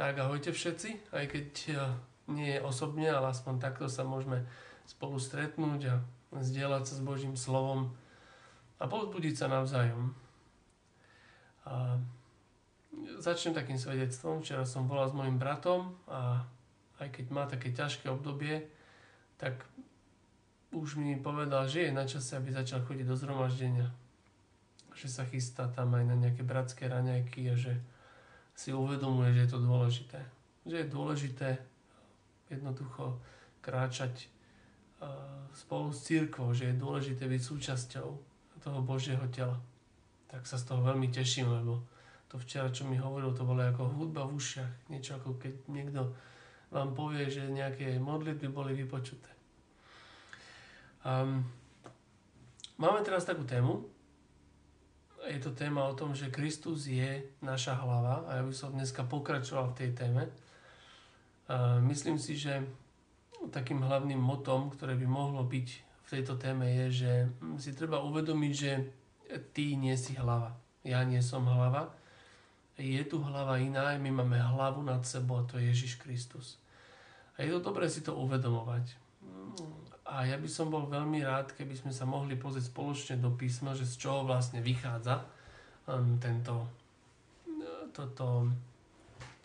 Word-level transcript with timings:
Tak 0.00 0.16
ahojte 0.16 0.56
všetci, 0.56 1.12
aj 1.12 1.24
keď 1.28 1.48
eh, 1.76 1.80
nie 2.32 2.56
osobne, 2.56 3.12
ale 3.12 3.36
aspoň 3.36 3.60
takto 3.60 3.84
sa 3.84 4.00
môžeme 4.00 4.48
spolu 4.88 5.20
stretnúť 5.20 5.92
a 5.92 5.94
zdieľať 6.40 6.88
sa 6.88 6.94
s 6.96 7.02
Božím 7.04 7.36
slovom 7.36 7.92
a 8.80 8.88
pozbudiť 8.88 9.34
sa 9.36 9.52
navzájom. 9.52 10.16
A 11.68 12.00
začnem 13.20 13.52
takým 13.52 13.76
svedectvom. 13.76 14.40
Včera 14.40 14.64
som 14.64 14.88
volal 14.88 15.12
s 15.12 15.12
mojim 15.12 15.36
bratom 15.36 15.92
a 16.08 16.48
aj 16.96 17.20
keď 17.20 17.26
má 17.28 17.44
také 17.44 17.68
ťažké 17.68 18.08
obdobie, 18.08 18.72
tak 19.36 19.68
už 20.72 20.96
mi 20.96 21.12
povedal, 21.20 21.68
že 21.68 21.92
je 21.92 21.92
na 21.92 22.08
čase, 22.08 22.40
aby 22.40 22.56
začal 22.56 22.88
chodiť 22.88 23.04
do 23.04 23.20
zhromaždenia. 23.20 23.92
Že 24.96 25.08
sa 25.12 25.28
chystá 25.28 25.68
tam 25.68 25.92
aj 25.92 26.08
na 26.08 26.16
nejaké 26.16 26.40
bratské 26.40 26.88
raňajky 26.88 27.52
a 27.52 27.54
že 27.60 27.76
si 28.60 28.76
uvedomuje, 28.76 29.32
že 29.32 29.48
je 29.48 29.50
to 29.56 29.60
dôležité. 29.64 30.20
Že 30.68 30.76
je 30.84 30.92
dôležité 30.92 31.48
jednoducho 32.52 33.16
kráčať 33.64 34.28
spolu 35.56 35.88
s 35.88 36.04
církvou, 36.04 36.52
že 36.52 36.68
je 36.68 36.76
dôležité 36.76 37.24
byť 37.24 37.40
súčasťou 37.40 38.08
toho 38.60 38.80
Božieho 38.84 39.24
tela. 39.32 39.56
Tak 40.28 40.44
sa 40.44 40.60
z 40.60 40.68
toho 40.68 40.84
veľmi 40.84 41.08
teším, 41.08 41.48
lebo 41.48 41.80
to 42.28 42.36
včera, 42.36 42.68
čo 42.68 42.84
mi 42.84 43.00
hovoril, 43.00 43.32
to 43.32 43.48
bolo 43.48 43.64
ako 43.64 43.96
hudba 43.96 44.28
v 44.28 44.36
ušiach. 44.36 44.92
Niečo 44.92 45.16
ako 45.16 45.40
keď 45.40 45.52
niekto 45.72 46.12
vám 46.68 46.92
povie, 46.92 47.32
že 47.32 47.48
nejaké 47.48 47.96
modlitby 47.96 48.52
boli 48.52 48.76
vypočuté. 48.76 49.32
Um, 51.00 51.48
máme 52.76 53.00
teraz 53.00 53.24
takú 53.24 53.42
tému. 53.48 53.88
Je 55.28 55.38
to 55.42 55.52
téma 55.52 55.84
o 55.84 55.92
tom, 55.92 56.16
že 56.16 56.32
Kristus 56.32 56.88
je 56.88 57.20
naša 57.44 57.76
hlava 57.76 58.24
a 58.24 58.40
ja 58.40 58.42
by 58.42 58.54
som 58.56 58.72
dneska 58.72 59.04
pokračoval 59.04 59.72
v 59.72 59.78
tej 59.78 59.90
téme. 59.92 60.32
Myslím 61.84 62.16
si, 62.16 62.40
že 62.40 62.64
takým 63.52 63.84
hlavným 63.84 64.20
motom, 64.20 64.72
ktoré 64.72 64.96
by 64.96 65.06
mohlo 65.08 65.44
byť 65.44 65.68
v 65.80 66.08
tejto 66.08 66.34
téme 66.40 66.66
je, 66.66 67.04
že 67.04 67.12
si 67.60 67.76
treba 67.76 68.02
uvedomiť, 68.02 68.52
že 68.54 68.72
ty 69.52 69.76
nie 69.76 69.94
si 69.94 70.16
hlava. 70.16 70.56
Ja 70.82 71.04
nie 71.04 71.20
som 71.22 71.44
hlava. 71.46 71.92
Je 72.80 73.04
tu 73.04 73.20
hlava 73.20 73.60
iná, 73.60 73.92
my 74.00 74.10
máme 74.10 74.40
hlavu 74.40 74.80
nad 74.80 75.04
sebou 75.04 75.44
a 75.44 75.46
to 75.46 75.60
je 75.60 75.68
Ježiš 75.68 76.00
Kristus. 76.00 76.56
A 77.36 77.44
je 77.44 77.52
to 77.52 77.60
dobré 77.60 77.86
si 77.92 78.00
to 78.00 78.16
uvedomovať. 78.16 78.96
A 80.10 80.26
ja 80.26 80.34
by 80.34 80.48
som 80.50 80.74
bol 80.74 80.90
veľmi 80.90 81.22
rád, 81.22 81.54
keby 81.54 81.78
sme 81.78 81.94
sa 81.94 82.02
mohli 82.02 82.34
pozrieť 82.34 82.74
spoločne 82.74 83.22
do 83.22 83.30
písma, 83.30 83.78
že 83.78 83.86
z 83.86 83.94
čoho 83.94 84.26
vlastne 84.26 84.58
vychádza 84.58 85.22
um, 85.86 86.18
tento, 86.18 86.66
toto 87.94 88.50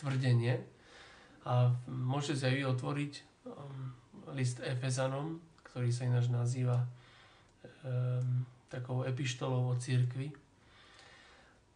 tvrdenie. 0.01 0.57
A 1.45 1.69
môžete 1.85 2.35
si 2.41 2.43
aj 2.49 2.55
vy 2.57 2.63
otvoriť 2.65 3.13
um, 3.45 3.93
list 4.33 4.57
Efezanom, 4.65 5.37
ktorý 5.69 5.93
sa 5.93 6.09
ináč 6.09 6.33
nazýva 6.33 6.81
um, 6.81 8.41
takou 8.65 9.05
epištolou 9.05 9.69
o 9.69 9.77
církvi. 9.77 10.33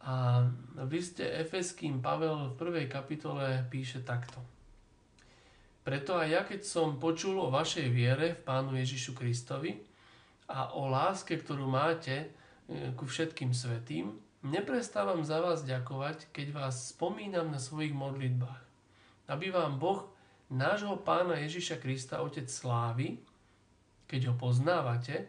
A 0.00 0.42
v 0.74 0.90
liste 0.90 1.22
Efeským 1.22 2.02
Pavel 2.02 2.50
v 2.50 2.58
prvej 2.58 2.86
kapitole 2.90 3.62
píše 3.70 4.02
takto. 4.02 4.40
Preto 5.90 6.14
aj 6.14 6.28
ja, 6.30 6.46
keď 6.46 6.62
som 6.62 7.02
počul 7.02 7.34
o 7.34 7.50
vašej 7.50 7.90
viere 7.90 8.38
v 8.38 8.46
Pánu 8.46 8.78
Ježišu 8.78 9.10
Kristovi 9.10 9.74
a 10.46 10.70
o 10.78 10.86
láske, 10.86 11.34
ktorú 11.34 11.66
máte 11.66 12.30
e, 12.70 12.94
ku 12.94 13.10
všetkým 13.10 13.50
svetým, 13.50 14.14
neprestávam 14.46 15.26
za 15.26 15.42
vás 15.42 15.66
ďakovať, 15.66 16.30
keď 16.30 16.54
vás 16.54 16.94
spomínam 16.94 17.50
na 17.50 17.58
svojich 17.58 17.90
modlitbách. 17.90 18.62
Aby 19.34 19.50
vám 19.50 19.82
Boh 19.82 20.06
nášho 20.46 20.94
pána 20.94 21.42
Ježiša 21.42 21.82
Krista, 21.82 22.22
Otec 22.22 22.46
Slávy, 22.46 23.18
keď 24.06 24.30
ho 24.30 24.34
poznávate, 24.38 25.26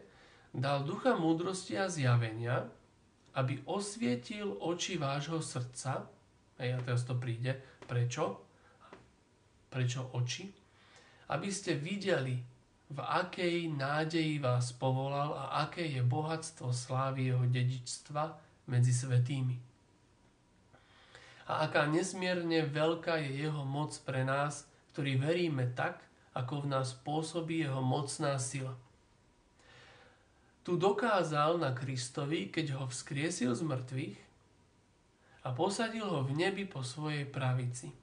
dal 0.54 0.86
ducha 0.86 1.18
múdrosti 1.18 1.74
a 1.74 1.90
zjavenia, 1.90 2.70
aby 3.34 3.58
osvietil 3.66 4.54
oči 4.62 4.94
vášho 4.94 5.42
srdca, 5.42 6.06
a 6.54 6.62
ja 6.62 6.78
teraz 6.86 7.02
to 7.02 7.18
príde, 7.18 7.58
prečo? 7.90 8.51
Prečo 9.72 10.12
oči? 10.12 10.52
Aby 11.32 11.48
ste 11.48 11.80
videli, 11.80 12.36
v 12.92 13.00
akej 13.00 13.72
nádeji 13.72 14.36
vás 14.36 14.76
povolal 14.76 15.32
a 15.32 15.64
aké 15.64 15.88
je 15.88 16.04
bohatstvo 16.04 16.76
slávy 16.76 17.32
jeho 17.32 17.48
dedičstva 17.48 18.36
medzi 18.68 18.92
svetými. 18.92 19.56
A 21.48 21.64
aká 21.64 21.88
nesmierne 21.88 22.68
veľká 22.68 23.16
je 23.24 23.48
jeho 23.48 23.64
moc 23.64 23.96
pre 24.04 24.28
nás, 24.28 24.68
ktorí 24.92 25.16
veríme 25.16 25.72
tak, 25.72 26.04
ako 26.36 26.68
v 26.68 26.70
nás 26.76 26.92
pôsobí 26.92 27.64
jeho 27.64 27.80
mocná 27.80 28.36
sila. 28.36 28.76
Tu 30.62 30.76
dokázal 30.76 31.56
na 31.56 31.72
Kristovi, 31.72 32.52
keď 32.52 32.76
ho 32.76 32.84
vzkriesil 32.86 33.56
z 33.56 33.62
mŕtvych 33.66 34.18
a 35.42 35.48
posadil 35.56 36.06
ho 36.06 36.20
v 36.22 36.38
nebi 36.38 36.68
po 36.68 36.84
svojej 36.84 37.24
pravici. 37.26 38.01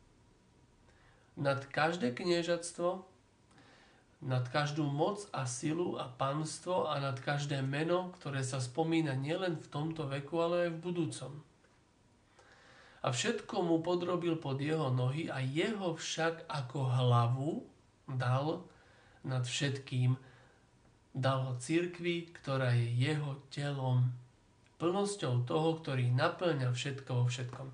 Nad 1.39 1.63
každé 1.71 2.11
kniežatstvo, 2.11 3.07
nad 4.19 4.43
každú 4.51 4.83
moc 4.83 5.23
a 5.31 5.47
silu 5.47 5.95
a 5.95 6.11
panstvo 6.11 6.91
a 6.91 6.99
nad 6.99 7.15
každé 7.15 7.63
meno, 7.63 8.11
ktoré 8.19 8.43
sa 8.43 8.59
spomína 8.59 9.15
nielen 9.15 9.55
v 9.55 9.67
tomto 9.71 10.11
veku, 10.11 10.43
ale 10.43 10.67
aj 10.67 10.71
v 10.75 10.83
budúcom 10.83 11.33
a 12.99 13.07
všetko 13.15 13.63
mu 13.63 13.79
podrobil 13.79 14.35
pod 14.35 14.59
jeho 14.59 14.91
nohy 14.91 15.31
a 15.31 15.39
jeho 15.39 15.95
však 15.95 16.43
ako 16.51 16.79
hlavu 16.99 17.63
dal 18.11 18.67
nad 19.23 19.47
všetkým, 19.47 20.19
dal 21.15 21.39
ho 21.47 21.53
cirkvi, 21.55 22.31
ktorá 22.35 22.75
je 22.75 22.87
jeho 22.91 23.39
telom, 23.51 24.11
plnosťou 24.79 25.47
toho, 25.47 25.79
ktorý 25.79 26.11
naplňa 26.11 26.71
všetko 26.71 27.09
vo 27.23 27.25
všetkom. 27.27 27.67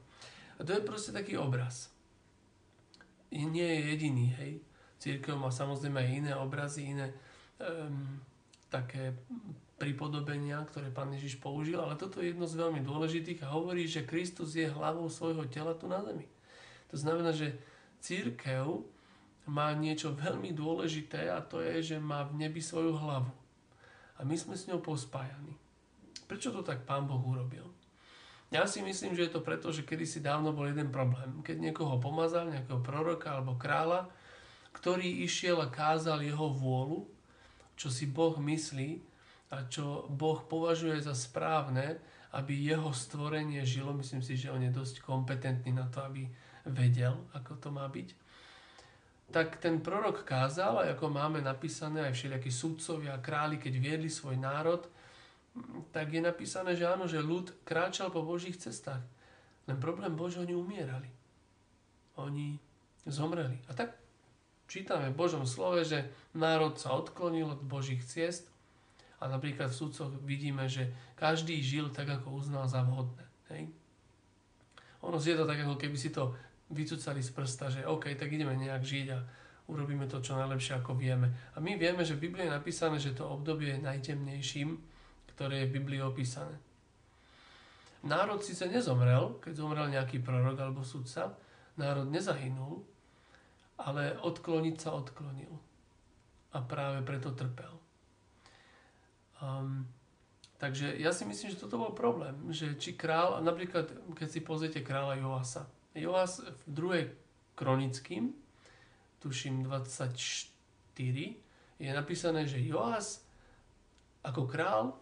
A 0.55 0.59
to 0.61 0.71
je 0.77 0.81
proste 0.85 1.11
taký 1.13 1.37
obraz. 1.37 1.89
Nie 3.35 3.67
je 3.67 3.79
jediný, 3.91 4.31
hej. 4.39 4.63
Církev 4.95 5.35
má 5.35 5.51
samozrejme 5.51 5.99
aj 5.99 6.09
iné 6.09 6.31
obrazy, 6.39 6.95
iné 6.95 7.11
um, 7.59 8.23
také 8.71 9.11
pripodobenia, 9.75 10.63
ktoré 10.63 10.87
pán 10.87 11.11
Ježiš 11.11 11.43
použil, 11.43 11.75
ale 11.75 11.99
toto 11.99 12.23
je 12.23 12.31
jedno 12.31 12.47
z 12.47 12.55
veľmi 12.55 12.79
dôležitých 12.79 13.43
a 13.43 13.51
hovorí, 13.51 13.83
že 13.83 14.07
Kristus 14.07 14.55
je 14.55 14.71
hlavou 14.71 15.11
svojho 15.11 15.43
tela 15.51 15.75
tu 15.75 15.91
na 15.91 15.99
zemi. 15.99 16.23
To 16.89 16.95
znamená, 16.95 17.35
že 17.35 17.59
církev 17.99 18.87
má 19.51 19.75
niečo 19.75 20.15
veľmi 20.15 20.55
dôležité 20.55 21.27
a 21.27 21.43
to 21.43 21.59
je, 21.59 21.93
že 21.93 21.97
má 21.99 22.23
v 22.23 22.47
nebi 22.47 22.63
svoju 22.63 22.95
hlavu. 22.95 23.29
A 24.15 24.23
my 24.23 24.35
sme 24.39 24.55
s 24.55 24.71
ňou 24.71 24.79
pospájani. 24.79 25.59
Prečo 26.25 26.55
to 26.55 26.63
tak 26.63 26.87
pán 26.87 27.03
Boh 27.03 27.19
urobil? 27.19 27.74
Ja 28.55 28.63
si 28.71 28.79
myslím, 28.79 29.19
že 29.19 29.27
je 29.27 29.35
to 29.35 29.43
preto, 29.43 29.67
že 29.75 29.83
kedysi 29.83 30.23
dávno 30.23 30.55
bol 30.55 30.71
jeden 30.71 30.87
problém. 30.87 31.43
Keď 31.43 31.59
niekoho 31.59 31.99
pomazal, 31.99 32.47
nejakého 32.47 32.79
proroka 32.79 33.35
alebo 33.35 33.59
kráľa, 33.59 34.07
ktorý 34.71 35.27
išiel 35.27 35.59
a 35.59 35.67
kázal 35.67 36.23
jeho 36.23 36.47
vôľu, 36.55 37.03
čo 37.75 37.91
si 37.91 38.07
Boh 38.07 38.39
myslí, 38.39 39.03
a 39.51 39.67
čo 39.67 40.07
Boh 40.07 40.39
považuje 40.47 41.03
za 41.03 41.11
správne, 41.11 41.99
aby 42.31 42.55
jeho 42.55 42.95
stvorenie 42.95 43.67
žilo. 43.67 43.91
Myslím 43.91 44.23
si, 44.23 44.39
že 44.39 44.51
on 44.51 44.63
je 44.63 44.71
dosť 44.71 45.03
kompetentný 45.03 45.75
na 45.75 45.91
to, 45.91 45.99
aby 46.07 46.23
vedel, 46.63 47.27
ako 47.35 47.59
to 47.59 47.69
má 47.75 47.83
byť. 47.91 48.15
Tak 49.35 49.59
ten 49.59 49.83
prorok 49.83 50.23
kázal, 50.23 50.79
a 50.79 50.95
ako 50.95 51.11
máme 51.11 51.43
napísané 51.43 52.07
aj 52.07 52.15
všelijakí 52.15 52.51
sudcovia 52.51 53.19
a 53.19 53.23
králi, 53.23 53.59
keď 53.59 53.73
viedli 53.83 54.07
svoj 54.07 54.39
národ, 54.39 54.87
tak 55.95 56.11
je 56.11 56.19
napísané, 56.19 56.75
že 56.75 56.83
áno, 56.83 57.07
že 57.07 57.23
ľud 57.23 57.55
kráčal 57.63 58.11
po 58.11 58.23
Božích 58.23 58.59
cestách. 58.59 58.99
Len 59.65 59.79
problém 59.79 60.11
Bože, 60.13 60.43
oni 60.43 60.51
umierali. 60.51 61.07
Oni 62.19 62.59
zomreli. 63.07 63.57
A 63.67 63.73
tak 63.73 63.95
čítame 64.67 65.09
v 65.09 65.19
Božom 65.19 65.47
slove, 65.47 65.81
že 65.87 66.11
národ 66.35 66.75
sa 66.75 66.93
odklonil 66.93 67.47
od 67.55 67.61
Božích 67.63 68.03
ciest 68.03 68.51
a 69.23 69.31
napríklad 69.31 69.71
v 69.71 69.79
sudcoch 69.79 70.11
vidíme, 70.21 70.67
že 70.67 70.91
každý 71.15 71.63
žil 71.63 71.89
tak, 71.89 72.11
ako 72.11 72.35
uznal 72.35 72.67
za 72.67 72.83
vhodné. 72.83 73.23
Hej? 73.53 73.71
Ono 75.05 75.21
je 75.21 75.37
to 75.37 75.45
tak, 75.47 75.61
ako 75.61 75.77
keby 75.77 75.97
si 75.97 76.09
to 76.09 76.33
vycúcali 76.73 77.21
z 77.21 77.29
prsta, 77.29 77.65
že 77.69 77.85
OK, 77.85 78.11
tak 78.17 78.33
ideme 78.33 78.57
nejak 78.57 78.81
žiť 78.81 79.07
a 79.13 79.21
urobíme 79.69 80.09
to 80.09 80.17
čo 80.17 80.33
najlepšie, 80.33 80.81
ako 80.81 80.97
vieme. 80.97 81.29
A 81.53 81.61
my 81.61 81.77
vieme, 81.77 82.01
že 82.01 82.17
v 82.17 82.29
Biblii 82.29 82.49
je 82.49 82.57
napísané, 82.57 82.97
že 82.97 83.13
to 83.13 83.29
obdobie 83.29 83.77
je 83.77 83.85
najtemnejším, 83.85 84.94
ktoré 85.35 85.63
je 85.63 85.69
v 85.69 85.75
Biblii 85.83 86.01
opísané. 86.01 86.55
Národ 88.05 88.39
síce 88.39 88.69
nezomrel, 88.69 89.41
keď 89.43 89.53
zomrel 89.59 89.91
nejaký 89.91 90.21
prorok 90.21 90.61
alebo 90.61 90.85
sudca, 90.85 91.35
národ 91.75 92.07
nezahynul, 92.07 92.85
ale 93.81 94.15
odkloniť 94.23 94.75
sa 94.79 94.95
odklonil. 94.95 95.51
A 96.55 96.63
práve 96.63 97.03
preto 97.03 97.35
trpel. 97.35 97.73
Um, 99.43 99.83
takže 100.55 100.95
ja 100.95 101.11
si 101.11 101.27
myslím, 101.27 101.51
že 101.51 101.59
toto 101.59 101.75
bol 101.75 101.91
problém, 101.91 102.37
že 102.55 102.79
či 102.79 102.95
král, 102.95 103.43
napríklad 103.43 103.91
keď 104.15 104.27
si 104.31 104.39
pozriete 104.39 104.79
kráľa 104.79 105.19
Joasa. 105.19 105.67
Joas 105.91 106.39
v 106.39 106.63
druhej 106.71 107.05
kronickým, 107.59 108.31
tuším 109.19 109.67
24, 109.67 110.47
je 111.75 111.91
napísané, 111.91 112.47
že 112.47 112.63
Joás 112.63 113.25
ako 114.23 114.47
král 114.47 114.95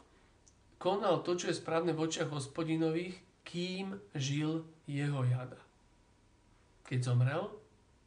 konal 0.84 1.24
to, 1.24 1.40
čo 1.40 1.48
je 1.48 1.56
správne 1.56 1.96
v 1.96 2.04
očiach 2.04 2.28
hospodinových, 2.28 3.16
kým 3.48 3.96
žil 4.12 4.68
jeho 4.84 5.24
jada. 5.24 5.56
Keď 6.84 7.00
zomrel, 7.00 7.48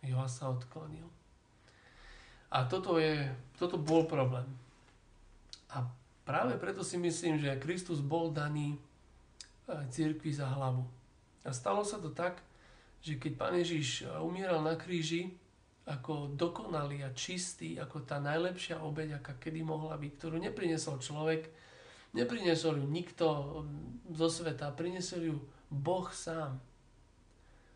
Joás 0.05 0.37
sa 0.37 0.52
odklonil. 0.52 1.08
A 2.52 2.69
toto, 2.69 3.00
je, 3.00 3.32
toto 3.56 3.81
bol 3.81 4.05
problém. 4.05 4.44
A 5.73 5.88
práve 6.28 6.61
preto 6.61 6.84
si 6.84 7.00
myslím, 7.00 7.40
že 7.40 7.56
Kristus 7.56 8.05
bol 8.05 8.28
daný 8.28 8.76
e, 8.76 8.78
cirkvi 9.88 10.37
za 10.37 10.52
hlavu. 10.52 10.84
A 11.49 11.50
stalo 11.56 11.81
sa 11.81 11.96
to 11.96 12.12
tak, 12.12 12.44
že 13.00 13.17
keď 13.17 13.32
Pán 13.40 13.56
Ježiš 13.56 14.05
umieral 14.20 14.61
na 14.61 14.76
kríži, 14.76 15.32
ako 15.88 16.34
dokonalý 16.34 17.06
a 17.06 17.14
čistý, 17.14 17.78
ako 17.81 18.05
tá 18.05 18.19
najlepšia 18.19 18.82
obeď, 18.82 19.23
aká 19.23 19.38
kedy 19.38 19.62
mohla 19.62 19.94
byť, 19.94 20.12
ktorú 20.19 20.37
neprinesol 20.43 20.99
človek, 20.99 21.46
neprinesol 22.16 22.80
ju 22.80 22.86
nikto 22.88 23.24
zo 24.08 24.28
sveta, 24.32 24.72
prinesol 24.72 25.22
ju 25.22 25.36
Boh 25.68 26.08
sám. 26.08 26.56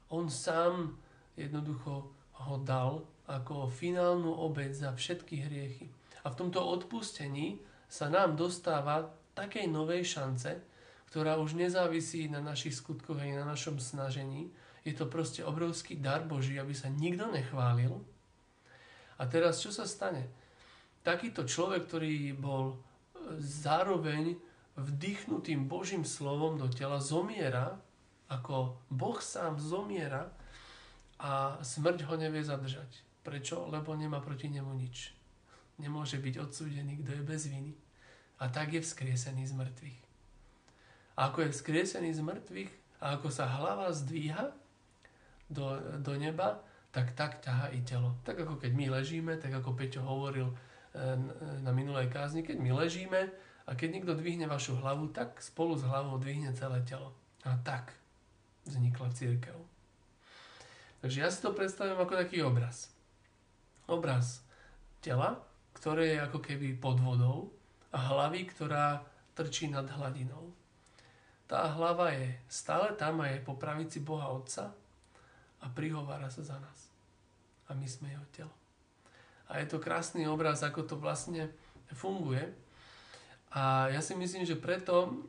On 0.08 0.26
sám 0.26 0.96
jednoducho 1.37 2.10
ho 2.40 2.56
dal 2.64 3.04
ako 3.28 3.70
finálnu 3.70 4.32
obeď 4.32 4.72
za 4.75 4.90
všetky 4.96 5.46
hriechy. 5.46 5.87
A 6.25 6.32
v 6.32 6.38
tomto 6.40 6.64
odpustení 6.64 7.62
sa 7.87 8.10
nám 8.10 8.34
dostáva 8.34 9.12
takej 9.37 9.70
novej 9.70 10.02
šance, 10.02 10.58
ktorá 11.10 11.38
už 11.38 11.54
nezávisí 11.58 12.26
na 12.26 12.42
našich 12.42 12.75
skutkoch 12.78 13.19
ani 13.19 13.38
na 13.38 13.46
našom 13.46 13.78
snažení, 13.78 14.50
je 14.81 14.96
to 14.96 15.10
proste 15.10 15.44
obrovský 15.44 16.00
dar 16.00 16.25
Boží, 16.25 16.56
aby 16.56 16.72
sa 16.72 16.88
nikto 16.88 17.28
nechválil. 17.28 18.00
A 19.20 19.22
teraz 19.28 19.60
čo 19.60 19.69
sa 19.69 19.84
stane? 19.84 20.25
Takýto 21.04 21.44
človek, 21.44 21.84
ktorý 21.84 22.32
bol 22.32 22.81
zároveň 23.38 24.37
vdychnutým 24.75 25.69
Božím 25.69 26.03
slovom 26.03 26.59
do 26.59 26.67
tela, 26.67 26.99
zomiera, 26.99 27.79
ako 28.31 28.79
Boh 28.91 29.19
sám 29.19 29.59
zomiera 29.59 30.31
a 31.19 31.59
smrť 31.61 32.06
ho 32.09 32.15
nevie 32.17 32.41
zadržať. 32.41 33.03
Prečo? 33.21 33.69
Lebo 33.69 33.93
nemá 33.93 34.23
proti 34.23 34.49
nemu 34.49 34.73
nič. 34.75 35.12
Nemôže 35.77 36.17
byť 36.17 36.35
odsúdený, 36.41 37.03
kto 37.03 37.21
je 37.21 37.23
bez 37.27 37.43
viny. 37.50 37.75
A 38.41 38.49
tak 38.49 38.73
je 38.73 38.81
vzkriesený 38.81 39.44
z 39.44 39.53
mŕtvych. 39.53 40.00
A 41.21 41.29
ako 41.29 41.44
je 41.44 41.53
vzkriesený 41.53 42.17
z 42.17 42.25
mŕtvych 42.25 42.73
a 43.05 43.21
ako 43.21 43.29
sa 43.29 43.44
hlava 43.44 43.93
zdvíha, 43.93 44.56
do, 45.50 45.76
do 45.99 46.15
neba, 46.15 46.62
tak 46.94 47.12
tak 47.19 47.43
ťaha 47.43 47.75
i 47.75 47.83
telo. 47.83 48.15
Tak 48.23 48.47
ako 48.47 48.56
keď 48.62 48.71
my 48.73 48.87
ležíme, 49.03 49.35
tak 49.37 49.50
ako 49.50 49.75
Peťo 49.75 50.06
hovoril 50.06 50.55
na 51.62 51.70
minulej 51.70 52.10
kázni, 52.10 52.42
keď 52.42 52.56
my 52.58 52.70
ležíme 52.75 53.31
a 53.66 53.70
keď 53.78 53.88
niekto 53.94 54.19
dvihne 54.19 54.50
vašu 54.50 54.78
hlavu, 54.82 55.14
tak 55.14 55.38
spolu 55.38 55.78
s 55.78 55.87
hlavou 55.87 56.19
dvihne 56.19 56.50
celé 56.54 56.82
telo. 56.82 57.14
A 57.46 57.54
tak 57.62 57.94
vznikla 58.66 59.14
církev. 59.14 59.56
Takže 61.00 61.19
ja 61.25 61.31
si 61.32 61.40
to 61.40 61.56
predstavím 61.56 61.96
ako 61.96 62.14
taký 62.19 62.44
obraz. 62.44 62.92
Obraz 63.88 64.44
tela, 65.00 65.40
ktoré 65.72 66.19
je 66.19 66.25
ako 66.26 66.38
keby 66.44 66.76
pod 66.76 67.00
vodou 67.00 67.54
a 67.94 67.98
hlavy, 68.12 68.44
ktorá 68.50 69.00
trčí 69.32 69.72
nad 69.72 69.88
hladinou. 69.88 70.52
Tá 71.48 71.66
hlava 71.72 72.12
je 72.12 72.37
stále 72.46 72.94
tam 72.94 73.25
a 73.25 73.32
je 73.32 73.42
po 73.42 73.56
pravici 73.56 74.04
Boha 74.04 74.28
Otca 74.31 74.70
a 75.60 75.66
prihovára 75.72 76.28
sa 76.28 76.44
za 76.44 76.60
nás. 76.60 76.92
A 77.66 77.75
my 77.75 77.87
sme 77.88 78.12
jeho 78.12 78.26
telo. 78.31 78.60
A 79.50 79.58
je 79.58 79.67
to 79.67 79.82
krásny 79.82 80.31
obraz, 80.31 80.62
ako 80.62 80.87
to 80.87 80.94
vlastne 80.94 81.50
funguje. 81.91 82.47
A 83.50 83.91
ja 83.91 83.99
si 83.99 84.14
myslím, 84.14 84.47
že 84.47 84.55
preto 84.55 85.26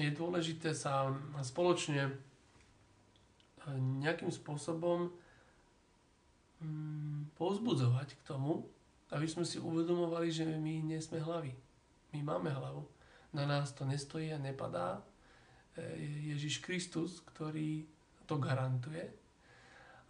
je 0.00 0.08
dôležité 0.08 0.72
sa 0.72 1.12
spoločne 1.44 2.08
e, 2.08 2.12
nejakým 4.00 4.32
spôsobom 4.32 5.12
mm, 6.64 7.36
povzbudzovať 7.36 8.16
k 8.16 8.22
tomu, 8.24 8.64
aby 9.12 9.28
sme 9.28 9.44
si 9.44 9.60
uvedomovali, 9.60 10.32
že 10.32 10.48
my 10.48 10.80
nie 10.80 11.00
sme 11.04 11.20
hlavy. 11.20 11.52
My 12.16 12.20
máme 12.24 12.48
hlavu. 12.48 12.88
Na 13.36 13.44
nás 13.44 13.76
to 13.76 13.84
nestojí 13.84 14.32
a 14.32 14.40
nepadá. 14.40 15.04
E, 15.76 16.00
Ježiš 16.32 16.64
Kristus, 16.64 17.20
ktorý 17.28 17.84
to 18.24 18.40
garantuje 18.40 19.10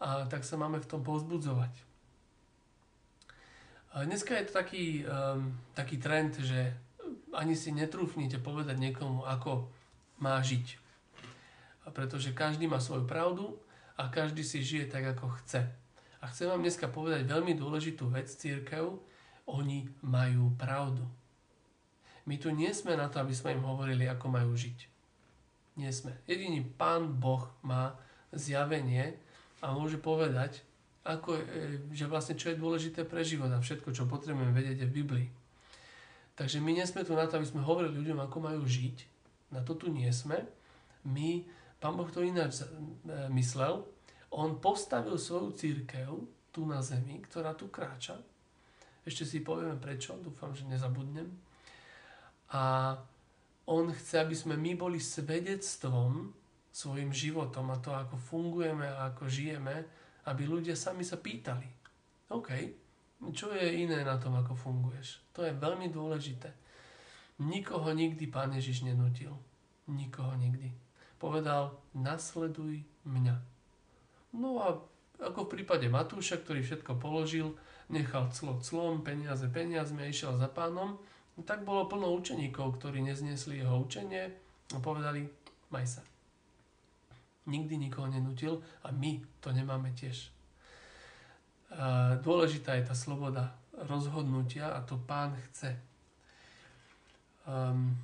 a 0.01 0.25
tak 0.29 0.45
sa 0.45 0.57
máme 0.57 0.81
v 0.81 0.89
tom 0.89 1.05
povzbudzovať. 1.05 1.90
Dneska 3.91 4.39
je 4.39 4.45
to 4.47 4.55
taký, 4.55 5.03
um, 5.03 5.51
taký 5.75 5.99
trend, 5.99 6.39
že 6.39 6.71
ani 7.35 7.59
si 7.59 7.75
netrúfnite 7.75 8.39
povedať 8.39 8.79
niekomu, 8.79 9.27
ako 9.27 9.67
má 10.23 10.39
žiť. 10.39 10.79
Pretože 11.91 12.31
každý 12.31 12.71
má 12.71 12.79
svoju 12.79 13.03
pravdu 13.11 13.59
a 13.99 14.07
každý 14.07 14.47
si 14.47 14.63
žije 14.63 14.87
tak, 14.87 15.11
ako 15.11 15.35
chce. 15.43 15.67
A 16.23 16.25
chcem 16.31 16.47
vám 16.47 16.63
dneska 16.63 16.87
povedať 16.87 17.27
veľmi 17.27 17.59
dôležitú 17.59 18.07
vec 18.13 18.31
církev. 18.31 18.95
Oni 19.51 19.91
majú 20.07 20.55
pravdu. 20.55 21.03
My 22.31 22.39
tu 22.39 22.55
nie 22.55 22.71
sme 22.71 22.95
na 22.95 23.11
to, 23.11 23.19
aby 23.19 23.35
sme 23.35 23.59
im 23.59 23.67
hovorili, 23.67 24.07
ako 24.07 24.31
majú 24.31 24.55
žiť. 24.55 24.79
Nie 25.83 25.91
sme. 25.91 26.15
Jediný 26.31 26.63
Pán 26.63 27.19
Boh 27.19 27.51
má 27.67 27.99
zjavenie, 28.31 29.19
a 29.61 29.77
môže 29.77 30.01
povedať, 30.01 30.65
ako, 31.05 31.41
e, 31.41 31.43
že 31.97 32.05
vlastne 32.05 32.37
čo 32.37 32.53
je 32.53 32.61
dôležité 32.61 33.09
pre 33.09 33.25
život 33.25 33.49
a 33.49 33.63
všetko, 33.63 33.97
čo 33.97 34.11
potrebujeme 34.11 34.53
vedieť 34.53 34.85
je 34.85 34.91
v 34.91 34.97
Biblii. 35.05 35.29
Takže 36.37 36.61
my 36.61 36.73
nie 36.73 36.85
tu 36.85 37.13
na 37.13 37.29
to, 37.29 37.37
aby 37.37 37.49
sme 37.49 37.65
hovorili 37.65 38.01
ľuďom, 38.01 38.25
ako 38.25 38.37
majú 38.41 38.63
žiť. 38.65 38.97
Na 39.53 39.61
to 39.61 39.77
tu 39.77 39.93
nie 39.93 40.09
sme. 40.09 40.41
My, 41.05 41.45
Pán 41.81 41.97
Boh 41.97 42.09
to 42.09 42.25
ináč 42.25 42.65
e, 42.65 42.69
myslel. 43.33 43.85
On 44.33 44.57
postavil 44.61 45.17
svoju 45.17 45.57
církev 45.57 46.09
tu 46.53 46.65
na 46.65 46.81
zemi, 46.81 47.21
ktorá 47.25 47.57
tu 47.57 47.69
kráča. 47.69 48.21
Ešte 49.05 49.25
si 49.25 49.39
povieme 49.41 49.81
prečo, 49.81 50.17
dúfam, 50.21 50.53
že 50.53 50.69
nezabudnem. 50.69 51.29
A 52.53 52.95
on 53.71 53.93
chce, 53.95 54.21
aby 54.21 54.37
sme 54.37 54.59
my 54.59 54.77
boli 54.77 54.99
svedectvom 55.01 56.35
svojim 56.71 57.11
životom 57.11 57.71
a 57.71 57.81
to, 57.83 57.91
ako 57.91 58.17
fungujeme 58.17 58.87
a 58.87 59.11
ako 59.11 59.27
žijeme, 59.27 59.87
aby 60.29 60.43
ľudia 60.45 60.77
sami 60.77 61.07
sa 61.07 61.17
pýtali. 61.17 61.69
OK, 62.31 62.49
čo 63.33 63.53
je 63.53 63.85
iné 63.85 64.01
na 64.01 64.17
tom, 64.17 64.37
ako 64.37 64.57
funguješ? 64.57 65.21
To 65.37 65.45
je 65.45 65.53
veľmi 65.53 65.93
dôležité. 65.93 66.49
Nikoho 67.41 67.93
nikdy 67.93 68.29
Pán 68.29 68.53
Ježiš 68.53 68.85
nenutil. 68.85 69.33
Nikoho 69.89 70.37
nikdy. 70.37 70.73
Povedal, 71.17 71.77
nasleduj 71.97 72.85
mňa. 73.05 73.37
No 74.37 74.61
a 74.61 74.77
ako 75.21 75.45
v 75.45 75.53
prípade 75.61 75.89
Matúša, 75.93 76.41
ktorý 76.41 76.65
všetko 76.65 76.97
položil, 76.97 77.57
nechal 77.93 78.33
clo 78.33 78.57
clom, 78.61 79.05
peniaze 79.05 79.45
peniazmi 79.53 80.07
a 80.07 80.11
išiel 80.11 80.37
za 80.41 80.49
pánom, 80.49 80.97
tak 81.45 81.65
bolo 81.65 81.89
plno 81.89 82.13
učeníkov, 82.17 82.81
ktorí 82.81 83.05
nezniesli 83.05 83.61
jeho 83.61 83.81
učenie 83.81 84.33
a 84.73 84.79
povedali, 84.81 85.29
maj 85.73 85.85
sa 85.89 86.10
nikdy 87.51 87.77
nikoho 87.77 88.07
nenutil 88.07 88.63
a 88.87 88.95
my 88.95 89.19
to 89.43 89.51
nemáme 89.51 89.91
tiež. 89.99 90.31
Dôležitá 92.23 92.75
je 92.79 92.87
tá 92.87 92.95
sloboda 92.99 93.55
rozhodnutia 93.87 94.75
a 94.75 94.83
to 94.83 94.99
pán 94.99 95.39
chce. 95.51 95.79
Um, 97.47 97.95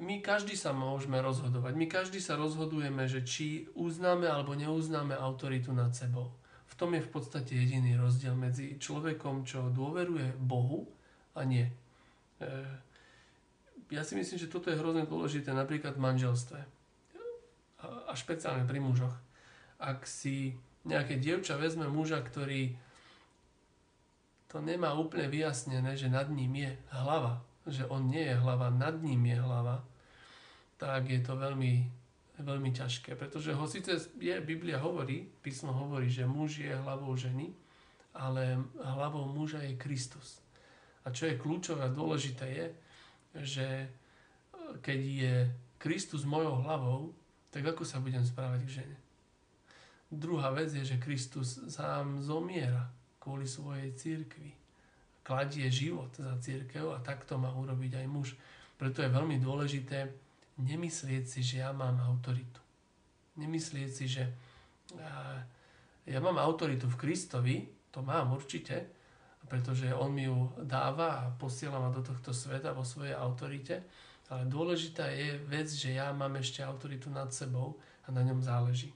my 0.00 0.24
každý 0.24 0.56
sa 0.56 0.72
môžeme 0.72 1.20
rozhodovať. 1.20 1.76
My 1.76 1.86
každý 1.86 2.24
sa 2.24 2.40
rozhodujeme, 2.40 3.04
že 3.04 3.20
či 3.20 3.68
uznáme 3.76 4.24
alebo 4.24 4.56
neuznáme 4.56 5.12
autoritu 5.12 5.76
nad 5.76 5.92
sebou. 5.92 6.32
V 6.72 6.74
tom 6.74 6.96
je 6.96 7.04
v 7.04 7.10
podstate 7.12 7.52
jediný 7.52 8.00
rozdiel 8.00 8.32
medzi 8.32 8.80
človekom, 8.80 9.44
čo 9.44 9.68
dôveruje 9.68 10.40
Bohu 10.40 10.88
a 11.36 11.44
nie. 11.44 11.68
E, 12.40 12.52
ja 13.92 14.00
si 14.00 14.16
myslím, 14.16 14.40
že 14.40 14.48
toto 14.48 14.72
je 14.72 14.80
hrozne 14.80 15.04
dôležité 15.04 15.52
napríklad 15.52 16.00
v 16.00 16.04
manželstve 16.08 16.79
a 17.82 18.12
špeciálne 18.12 18.68
pri 18.68 18.78
mužoch. 18.82 19.14
Ak 19.80 20.04
si 20.04 20.56
nejaké 20.84 21.20
dievča 21.20 21.56
vezme 21.56 21.88
muža, 21.88 22.20
ktorý 22.20 22.76
to 24.50 24.58
nemá 24.58 24.92
úplne 24.98 25.30
vyjasnené, 25.30 25.94
že 25.94 26.10
nad 26.10 26.26
ním 26.26 26.58
je 26.58 26.70
hlava, 26.90 27.44
že 27.68 27.86
on 27.86 28.10
nie 28.10 28.26
je 28.26 28.34
hlava, 28.34 28.72
nad 28.72 28.98
ním 28.98 29.30
je 29.30 29.38
hlava, 29.38 29.84
tak 30.80 31.06
je 31.06 31.20
to 31.22 31.36
veľmi, 31.38 31.86
veľmi 32.42 32.70
ťažké. 32.72 33.14
Pretože 33.14 33.54
ho 33.54 33.64
síce 33.68 34.10
je, 34.18 34.34
Biblia 34.40 34.80
hovorí, 34.82 35.28
písmo 35.44 35.70
hovorí, 35.70 36.10
že 36.10 36.26
muž 36.26 36.64
je 36.64 36.72
hlavou 36.72 37.14
ženy, 37.14 37.52
ale 38.16 38.58
hlavou 38.80 39.30
muža 39.30 39.62
je 39.62 39.78
Kristus. 39.78 40.42
A 41.06 41.14
čo 41.14 41.30
je 41.30 41.38
kľúčové 41.38 41.86
a 41.86 41.94
dôležité 41.94 42.46
je, 42.50 42.66
že 43.44 43.68
keď 44.82 45.00
je 45.00 45.34
Kristus 45.78 46.26
mojou 46.26 46.60
hlavou, 46.66 47.14
tak 47.50 47.66
ako 47.66 47.82
sa 47.82 47.98
budem 47.98 48.22
správať 48.22 48.60
k 48.66 48.74
žene? 48.82 48.96
Druhá 50.10 50.50
vec 50.50 50.74
je, 50.74 50.82
že 50.82 51.02
Kristus 51.02 51.70
sám 51.70 52.18
zomiera 52.18 52.90
kvôli 53.22 53.46
svojej 53.46 53.94
církvi. 53.94 54.50
Kladie 55.22 55.70
život 55.70 56.10
za 56.16 56.34
církev 56.42 56.90
a 56.90 56.98
takto 56.98 57.38
má 57.38 57.54
urobiť 57.54 58.02
aj 58.02 58.06
muž. 58.10 58.34
Preto 58.74 59.04
je 59.04 59.12
veľmi 59.12 59.38
dôležité 59.38 60.10
nemyslieť 60.58 61.24
si, 61.28 61.40
že 61.46 61.62
ja 61.62 61.70
mám 61.70 62.00
autoritu. 62.02 62.58
Nemyslieť 63.38 63.90
si, 63.90 64.04
že 64.10 64.24
ja 66.08 66.18
mám 66.18 66.42
autoritu 66.42 66.90
v 66.90 66.98
Kristovi, 66.98 67.56
to 67.94 68.02
mám 68.02 68.34
určite, 68.34 68.90
pretože 69.46 69.94
on 69.94 70.10
mi 70.10 70.26
ju 70.26 70.50
dáva 70.66 71.22
a 71.22 71.30
posiela 71.30 71.78
ma 71.78 71.94
do 71.94 72.02
tohto 72.02 72.34
sveta 72.34 72.74
vo 72.74 72.82
svojej 72.82 73.14
autorite, 73.14 73.86
ale 74.30 74.46
dôležitá 74.46 75.10
je 75.10 75.36
vec, 75.50 75.66
že 75.66 75.98
ja 75.98 76.14
mám 76.14 76.38
ešte 76.38 76.62
autoritu 76.62 77.10
nad 77.10 77.34
sebou 77.34 77.76
a 78.06 78.14
na 78.14 78.22
ňom 78.22 78.38
záleží. 78.38 78.94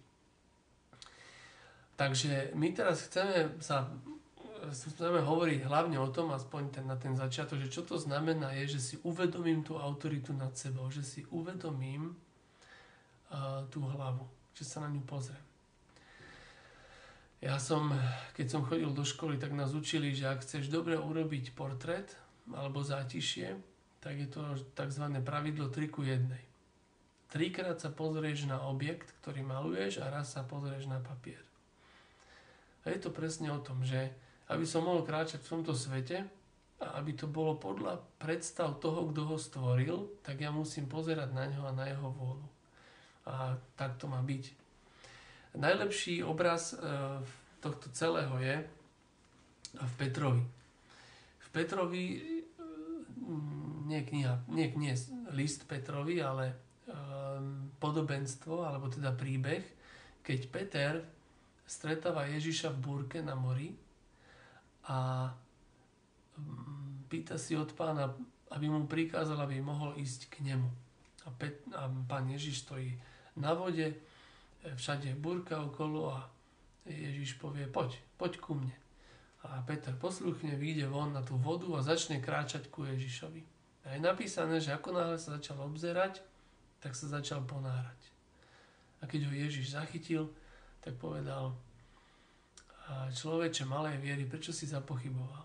Takže 1.99 2.55
my 2.55 2.71
teraz 2.75 3.07
chceme 3.07 3.59
sa 3.59 3.91
chceme 4.73 5.21
hovoriť 5.21 5.69
hlavne 5.69 6.01
o 6.01 6.09
tom, 6.09 6.33
aspoň 6.33 6.63
ten, 6.73 6.85
na 6.89 6.97
ten 6.97 7.13
začiatok, 7.13 7.61
že 7.61 7.69
čo 7.69 7.83
to 7.85 8.01
znamená 8.01 8.57
je, 8.63 8.79
že 8.79 8.81
si 8.81 8.95
uvedomím 9.05 9.61
tú 9.61 9.77
autoritu 9.77 10.33
nad 10.33 10.57
sebou, 10.57 10.89
že 10.89 11.05
si 11.05 11.21
uvedomím 11.29 12.15
uh, 12.15 13.69
tú 13.69 13.85
hlavu, 13.85 14.25
že 14.57 14.65
sa 14.65 14.81
na 14.81 14.89
ňu 14.89 15.05
pozriem. 15.05 15.43
Ja 17.45 17.61
som, 17.61 17.93
keď 18.33 18.47
som 18.49 18.65
chodil 18.65 18.89
do 18.89 19.05
školy, 19.05 19.37
tak 19.37 19.53
nás 19.53 19.77
učili, 19.77 20.17
že 20.17 20.33
ak 20.33 20.41
chceš 20.41 20.73
dobre 20.73 20.97
urobiť 20.97 21.53
portrét 21.53 22.17
alebo 22.49 22.81
zátišie, 22.81 23.61
tak 24.05 24.21
je 24.21 24.29
to 24.29 24.45
tzv. 24.77 25.05
pravidlo 25.25 25.73
3 25.73 25.89
ku 25.89 26.05
1. 26.05 26.29
Trikrát 27.33 27.81
sa 27.81 27.89
pozrieš 27.89 28.45
na 28.45 28.61
objekt, 28.69 29.17
ktorý 29.25 29.41
maluješ 29.41 30.05
a 30.05 30.13
raz 30.13 30.37
sa 30.37 30.45
pozrieš 30.45 30.87
na 30.87 31.01
papier. 31.01 31.41
A 32.85 32.93
je 32.93 33.01
to 33.01 33.09
presne 33.09 33.49
o 33.49 33.65
tom, 33.65 33.81
že 33.81 34.13
aby 34.53 34.69
som 34.69 34.85
mohol 34.85 35.09
kráčať 35.09 35.41
v 35.41 35.51
tomto 35.57 35.73
svete 35.73 36.29
a 36.85 37.01
aby 37.01 37.17
to 37.17 37.25
bolo 37.25 37.57
podľa 37.57 38.05
predstav 38.21 38.77
toho, 38.77 39.09
kto 39.09 39.25
ho 39.25 39.37
stvoril, 39.41 40.21
tak 40.21 40.45
ja 40.45 40.53
musím 40.53 40.85
pozerať 40.85 41.33
na 41.33 41.49
ňo 41.49 41.63
a 41.65 41.73
na 41.73 41.89
jeho 41.89 42.13
vôľu. 42.13 42.49
A 43.25 43.57
tak 43.73 43.97
to 43.97 44.05
má 44.05 44.21
byť. 44.21 44.53
Najlepší 45.57 46.21
obraz 46.21 46.77
e, 46.77 46.85
tohto 47.65 47.89
celého 47.97 48.37
je 48.37 48.57
v 49.81 49.93
Petrovi. 49.97 50.45
V 51.41 51.49
Petrovi, 51.57 52.05
e, 52.05 52.21
nie 53.85 54.01
kniha, 54.03 54.49
nie, 54.49 54.73
nie 54.75 54.97
list 55.37 55.69
Petrovi, 55.69 56.19
ale 56.25 56.57
um, 56.89 57.71
podobenstvo, 57.77 58.65
alebo 58.65 58.89
teda 58.89 59.13
príbeh, 59.13 59.63
keď 60.25 60.41
Peter 60.49 60.93
stretáva 61.65 62.29
Ježiša 62.29 62.73
v 62.73 62.79
búrke 62.81 63.19
na 63.21 63.37
mori 63.37 63.73
a 64.89 65.29
mm, 66.37 67.09
pýta 67.09 67.41
si 67.41 67.57
od 67.57 67.73
pána, 67.73 68.13
aby 68.53 68.67
mu 68.69 68.85
prikázal, 68.85 69.41
aby 69.41 69.61
mohol 69.61 69.97
ísť 69.97 70.29
k 70.29 70.45
nemu. 70.53 70.69
A, 71.25 71.33
Pet, 71.33 71.65
a 71.73 71.89
pán 71.89 72.29
Ježiš 72.29 72.69
stojí 72.69 72.93
na 73.41 73.57
vode, 73.57 73.93
e, 73.93 73.97
všade 74.77 75.13
je 75.13 75.17
búrka 75.17 75.57
okolo 75.61 76.13
a 76.13 76.29
Ježiš 76.85 77.41
povie, 77.41 77.65
poď, 77.65 77.97
poď 78.21 78.33
ku 78.45 78.61
mne. 78.61 78.77
A 79.45 79.61
Peter 79.65 79.93
posluchne, 79.97 80.57
vyjde 80.57 80.89
von 80.89 81.13
na 81.13 81.21
tú 81.21 81.37
vodu 81.37 81.69
a 81.77 81.85
začne 81.85 82.21
kráčať 82.21 82.69
ku 82.69 82.85
Ježišovi. 82.85 83.54
A 83.85 83.93
je 83.93 84.01
napísané, 84.01 84.61
že 84.61 84.73
ako 84.73 84.97
náhle 84.97 85.21
sa 85.21 85.37
začal 85.37 85.61
obzerať, 85.61 86.25
tak 86.81 86.97
sa 86.97 87.09
začal 87.09 87.45
ponárať. 87.45 88.01
A 89.01 89.09
keď 89.09 89.29
ho 89.29 89.33
Ježiš 89.37 89.77
zachytil, 89.77 90.33
tak 90.81 90.97
povedal, 90.97 91.53
človeče 93.13 93.65
malej 93.69 94.01
viery, 94.01 94.25
prečo 94.25 94.53
si 94.53 94.65
zapochyboval? 94.65 95.45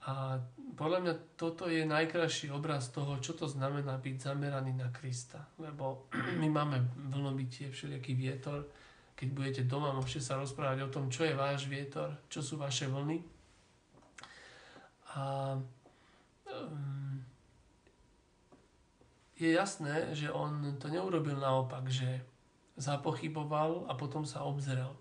A 0.00 0.40
podľa 0.80 0.98
mňa 1.04 1.14
toto 1.36 1.68
je 1.68 1.84
najkrajší 1.84 2.48
obraz 2.48 2.88
toho, 2.88 3.20
čo 3.20 3.36
to 3.36 3.44
znamená 3.44 4.00
byť 4.00 4.16
zameraný 4.16 4.72
na 4.72 4.88
Krista. 4.88 5.44
Lebo 5.60 6.08
my 6.40 6.48
máme 6.48 6.80
vlnobytie, 7.12 7.68
všelijaký 7.68 8.16
vietor. 8.16 8.64
Keď 9.12 9.28
budete 9.36 9.62
doma, 9.68 9.92
môžete 9.92 10.24
sa 10.24 10.40
rozprávať 10.40 10.88
o 10.88 10.92
tom, 10.92 11.12
čo 11.12 11.28
je 11.28 11.36
váš 11.36 11.68
vietor, 11.68 12.16
čo 12.32 12.40
sú 12.40 12.56
vaše 12.56 12.88
vlny. 12.88 13.20
A 15.20 15.54
je 19.40 19.48
jasné, 19.52 20.12
že 20.12 20.28
on 20.28 20.76
to 20.76 20.92
neurobil 20.92 21.40
naopak, 21.40 21.88
že 21.88 22.20
zapochyboval 22.76 23.88
a 23.88 23.96
potom 23.96 24.28
sa 24.28 24.44
obzrel 24.44 24.92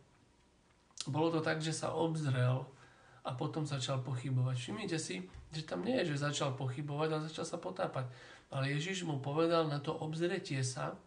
bolo 1.07 1.31
to 1.31 1.39
tak, 1.39 1.63
že 1.63 1.71
sa 1.71 1.95
obzrel 1.95 2.67
a 3.23 3.31
potom 3.31 3.63
začal 3.63 4.03
pochybovať. 4.03 4.55
Všimnite 4.55 4.97
si, 4.99 5.23
že 5.55 5.63
tam 5.63 5.87
nie 5.87 5.95
je, 6.03 6.11
že 6.15 6.27
začal 6.27 6.59
pochybovať, 6.59 7.07
ale 7.09 7.27
začal 7.31 7.45
sa 7.47 7.57
potápať. 7.61 8.05
Ale 8.51 8.73
Ježiš 8.75 9.07
mu 9.07 9.21
povedal 9.23 9.71
na 9.71 9.79
to 9.79 9.95
obzretie 9.95 10.59
sa, 10.65 10.97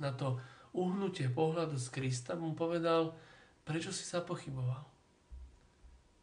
na 0.00 0.10
to 0.10 0.40
uhnutie 0.72 1.28
pohľadu 1.28 1.76
z 1.76 1.88
Krista, 1.92 2.34
mu 2.34 2.56
povedal, 2.56 3.14
prečo 3.62 3.92
si 3.92 4.02
sa 4.02 4.24
pochyboval. 4.24 4.82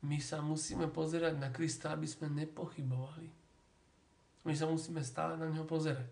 My 0.03 0.17
sa 0.19 0.39
musíme 0.39 0.87
pozerať 0.87 1.37
na 1.37 1.51
Krista, 1.51 1.91
aby 1.93 2.07
sme 2.07 2.31
nepochybovali. 2.31 3.38
My 4.49 4.57
sa 4.57 4.65
musíme 4.65 5.05
stále 5.05 5.37
na 5.37 5.45
neho 5.45 5.69
pozerať. 5.69 6.09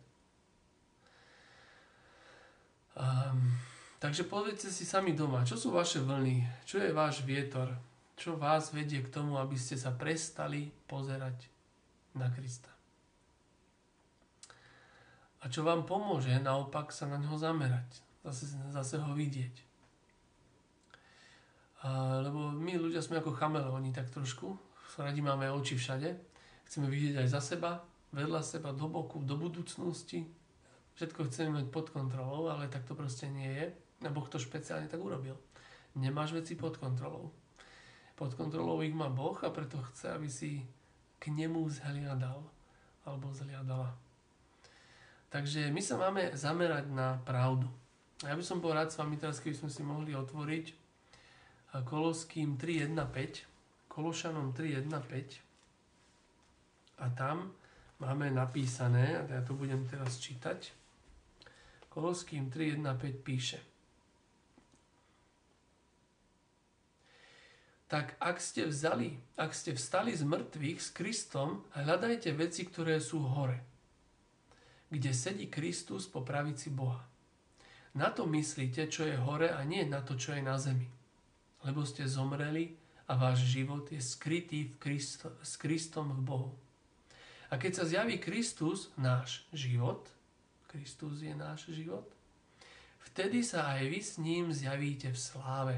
Um, 2.94 3.58
Takže 3.98 4.29
povedzte 4.29 4.70
si 4.70 4.86
sami 4.86 5.17
doma, 5.17 5.41
čo 5.41 5.58
sú 5.58 5.74
vaše 5.74 5.98
vlny, 5.98 6.46
čo 6.70 6.77
je 6.77 6.94
váš 6.94 7.25
vietor, 7.25 7.74
čo 8.13 8.38
vás 8.38 8.70
vedie 8.70 9.01
k 9.01 9.10
tomu, 9.10 9.41
aby 9.41 9.58
ste 9.58 9.74
sa 9.74 9.89
prestali 9.89 10.70
pozerať 10.86 11.50
na 12.13 12.29
Krista. 12.29 12.70
A 15.41 15.50
čo 15.50 15.65
vám 15.65 15.89
pomôže 15.89 16.29
naopak 16.38 16.94
sa 16.94 17.10
na 17.10 17.17
neho 17.17 17.41
zamerať, 17.41 17.89
zase, 18.22 18.53
zase 18.70 19.01
ho 19.01 19.17
vidieť. 19.17 19.65
Lebo 22.22 22.53
my 22.53 22.77
ľudia 22.77 23.01
sme 23.01 23.17
ako 23.17 23.34
chameleóni 23.34 23.98
tak 23.98 24.13
trošku, 24.13 24.53
radi 25.01 25.25
máme 25.25 25.50
oči 25.50 25.74
všade, 25.74 26.10
chceme 26.70 26.86
vidieť 26.86 27.25
aj 27.25 27.27
za 27.34 27.41
seba, 27.41 27.82
vedľa 28.12 28.42
seba, 28.44 28.72
do 28.72 28.88
boku, 28.88 29.24
do 29.24 29.36
budúcnosti, 29.36 30.28
všetko 30.96 31.28
chceme 31.28 31.62
mať 31.62 31.66
pod 31.72 31.92
kontrolou, 31.92 32.50
ale 32.50 32.72
tak 32.72 32.88
to 32.88 32.96
proste 32.96 33.28
nie 33.30 33.50
je. 33.52 33.68
A 34.06 34.14
Boh 34.14 34.26
to 34.30 34.38
špeciálne 34.38 34.86
tak 34.86 35.02
urobil. 35.02 35.38
Nemáš 35.98 36.38
veci 36.38 36.54
pod 36.54 36.78
kontrolou. 36.78 37.34
Pod 38.14 38.34
kontrolou 38.38 38.82
ich 38.86 38.94
má 38.94 39.10
Boh 39.10 39.38
a 39.42 39.50
preto 39.50 39.82
chce, 39.94 40.14
aby 40.14 40.30
si 40.30 40.62
k 41.18 41.34
nemu 41.34 41.66
zhliadal 41.70 42.46
alebo 43.06 43.34
zhliadala. 43.34 43.98
Takže 45.34 45.74
my 45.74 45.82
sa 45.82 45.98
máme 45.98 46.34
zamerať 46.38 46.88
na 46.94 47.20
pravdu. 47.26 47.68
Ja 48.26 48.34
by 48.34 48.42
som 48.42 48.62
bol 48.62 48.74
rád 48.74 48.90
s 48.90 48.98
vami 48.98 49.18
teraz, 49.22 49.38
keby 49.38 49.54
sme 49.54 49.70
si 49.70 49.82
mohli 49.86 50.18
otvoriť 50.18 50.66
Koloským 51.86 52.58
3.1.5, 52.58 53.92
Kološanom 53.92 54.54
3.1.5 54.56 55.46
a 56.98 57.06
tam 57.14 57.54
máme 58.00 58.30
napísané, 58.30 59.18
a 59.18 59.24
ja 59.27 59.42
to 59.42 59.58
budem 59.58 59.86
teraz 59.89 60.22
čítať, 60.22 60.74
Koloským 61.89 62.54
3.1.5 62.54 63.25
píše 63.25 63.60
tak 67.88 68.20
ak 68.20 68.38
ste 68.44 68.68
vzali, 68.68 69.16
ak 69.39 69.56
ste 69.56 69.72
vstali 69.72 70.12
z 70.12 70.27
mŕtvych 70.27 70.80
s 70.84 70.89
Kristom, 70.92 71.63
hľadajte 71.72 72.36
veci, 72.36 72.68
ktoré 72.68 73.00
sú 73.00 73.24
hore, 73.24 73.63
kde 74.92 75.16
sedí 75.16 75.48
Kristus 75.48 76.04
po 76.12 76.22
pravici 76.22 76.68
Boha. 76.68 77.00
Na 77.96 78.12
to 78.12 78.27
myslíte, 78.27 78.92
čo 78.92 79.08
je 79.08 79.16
hore 79.16 79.50
a 79.50 79.63
nie 79.63 79.88
na 79.88 80.04
to, 80.04 80.20
čo 80.20 80.36
je 80.36 80.44
na 80.44 80.60
zemi. 80.60 80.86
Lebo 81.63 81.88
ste 81.88 82.06
zomreli 82.06 82.75
a 83.08 83.16
váš 83.16 83.48
život 83.48 83.88
je 83.89 84.04
skrytý 84.04 84.68
v 84.68 84.75
Kristo, 84.77 85.32
s 85.39 85.56
Kristom 85.56 86.12
v 86.12 86.22
Bohu. 86.22 86.51
A 87.48 87.56
keď 87.56 87.72
sa 87.80 87.86
zjaví 87.88 88.20
Kristus, 88.20 88.92
náš 89.00 89.48
život, 89.56 90.12
Kristus 90.68 91.24
je 91.24 91.32
náš 91.32 91.72
život, 91.72 92.08
vtedy 93.08 93.39
sa 93.44 93.72
aj 93.75 93.84
vy 93.88 94.00
s 94.04 94.13
ním 94.20 94.51
zjavíte 94.51 95.16
v 95.16 95.20
sláve 95.20 95.77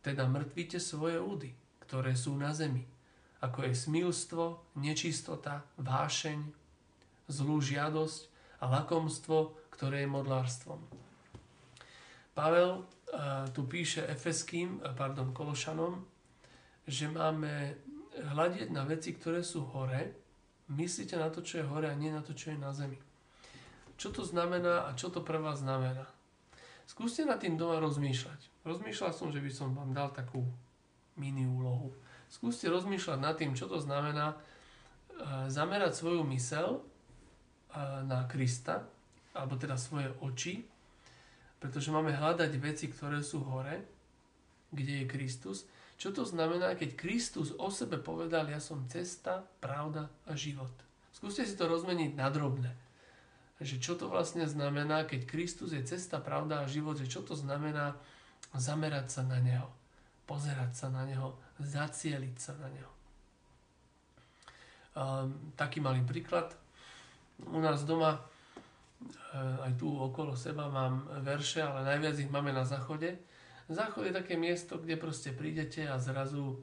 teda 0.00 0.24
mŕtvite 0.28 0.80
svoje 0.80 1.20
údy, 1.20 1.52
ktoré 1.84 2.16
sú 2.16 2.32
na 2.36 2.56
zemi, 2.56 2.84
ako 3.44 3.68
je 3.68 3.72
smilstvo, 3.76 4.44
nečistota, 4.80 5.64
vášeň, 5.76 6.40
zlú 7.28 7.60
žiadosť 7.60 8.20
a 8.60 8.64
lakomstvo, 8.80 9.56
ktoré 9.72 10.04
je 10.04 10.12
modlárstvom. 10.12 10.80
Pavel 12.32 12.80
uh, 12.80 13.48
tu 13.52 13.68
píše 13.68 14.04
Efeským, 14.08 14.80
uh, 14.80 14.92
pardon, 14.96 15.32
Kološanom, 15.36 16.04
že 16.88 17.08
máme 17.08 17.76
hľadiť 18.16 18.68
na 18.72 18.84
veci, 18.88 19.16
ktoré 19.16 19.44
sú 19.44 19.68
hore, 19.72 20.29
myslíte 20.70 21.18
na 21.18 21.28
to, 21.28 21.42
čo 21.42 21.60
je 21.60 21.68
hore 21.68 21.90
a 21.90 21.98
nie 21.98 22.14
na 22.14 22.22
to, 22.22 22.32
čo 22.32 22.54
je 22.54 22.58
na 22.58 22.70
zemi. 22.70 22.96
Čo 24.00 24.14
to 24.14 24.22
znamená 24.24 24.88
a 24.88 24.96
čo 24.96 25.12
to 25.12 25.20
pre 25.20 25.36
vás 25.36 25.60
znamená? 25.60 26.08
Skúste 26.88 27.22
nad 27.28 27.38
tým 27.38 27.60
doma 27.60 27.78
rozmýšľať. 27.78 28.64
Rozmýšľal 28.64 29.12
som, 29.14 29.28
že 29.30 29.38
by 29.38 29.50
som 29.52 29.76
vám 29.76 29.92
dal 29.92 30.10
takú 30.10 30.42
mini 31.20 31.44
úlohu. 31.44 31.92
Skúste 32.32 32.66
rozmýšľať 32.72 33.18
nad 33.20 33.36
tým, 33.36 33.52
čo 33.52 33.68
to 33.68 33.76
znamená 33.76 34.32
e, 34.32 34.36
zamerať 35.52 35.94
svoju 35.94 36.24
mysel 36.32 36.78
e, 36.78 36.80
na 38.08 38.24
Krista, 38.26 38.88
alebo 39.36 39.54
teda 39.54 39.76
svoje 39.78 40.10
oči, 40.24 40.64
pretože 41.60 41.92
máme 41.92 42.16
hľadať 42.16 42.50
veci, 42.56 42.88
ktoré 42.88 43.20
sú 43.20 43.44
hore, 43.44 43.84
kde 44.72 45.04
je 45.04 45.10
Kristus. 45.10 45.68
Čo 46.00 46.16
to 46.16 46.24
znamená, 46.24 46.72
keď 46.80 46.96
Kristus 46.96 47.52
o 47.60 47.68
sebe 47.68 48.00
povedal, 48.00 48.48
ja 48.48 48.56
som 48.56 48.88
cesta, 48.88 49.44
pravda 49.60 50.08
a 50.24 50.32
život. 50.32 50.72
Skúste 51.12 51.44
si 51.44 51.52
to 51.52 51.68
rozmeniť 51.68 52.16
na 52.16 52.32
drobné 52.32 52.72
že 53.60 53.76
čo 53.76 53.92
to 53.92 54.08
vlastne 54.08 54.48
znamená, 54.48 55.04
keď 55.04 55.28
Kristus 55.28 55.76
je 55.76 55.84
cesta, 55.84 56.16
pravda 56.16 56.64
a 56.64 56.70
život, 56.70 56.96
že 56.96 57.04
čo 57.04 57.20
to 57.20 57.36
znamená 57.36 57.92
zamerať 58.56 59.20
sa 59.20 59.22
na 59.28 59.36
Neho, 59.36 59.68
pozerať 60.24 60.72
sa 60.72 60.88
na 60.88 61.04
Neho, 61.04 61.36
zacieliť 61.60 62.36
sa 62.40 62.56
na 62.56 62.72
Neho. 62.72 62.92
Um, 64.96 65.52
taký 65.60 65.84
malý 65.84 66.00
príklad. 66.08 66.56
U 67.52 67.60
nás 67.60 67.84
doma, 67.84 68.16
e, 68.16 68.20
aj 69.38 69.72
tu 69.76 69.86
okolo 69.92 70.32
seba 70.36 70.68
mám 70.72 71.04
verše, 71.20 71.60
ale 71.60 71.84
najviac 71.84 72.16
ich 72.16 72.32
máme 72.32 72.52
na 72.52 72.64
záchode. 72.64 73.16
Záchod 73.70 74.10
je 74.10 74.18
také 74.18 74.34
miesto, 74.34 74.82
kde 74.82 74.98
proste 74.98 75.30
prídete 75.30 75.86
a 75.86 75.94
zrazu 76.02 76.58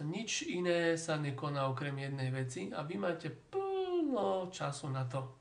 nič 0.00 0.48
iné 0.48 0.96
sa 0.96 1.20
nekoná 1.20 1.68
okrem 1.68 1.92
jednej 1.92 2.32
veci 2.32 2.72
a 2.72 2.80
vy 2.80 2.96
máte 2.96 3.28
plno 3.28 4.48
času 4.48 4.88
na 4.88 5.04
to 5.04 5.36